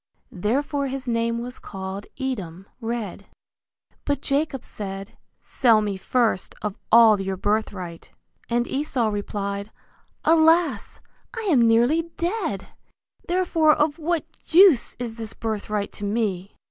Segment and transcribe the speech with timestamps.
[0.31, 3.27] (Therefore his name was called Edom, Red.)
[4.03, 8.11] But Jacob said, Sell me first of all your birthright.
[8.49, 9.69] And Esau replied,
[10.25, 10.99] Alas!
[11.35, 12.69] I am nearly dead,
[13.27, 16.55] therefore of what use is this birthright to me?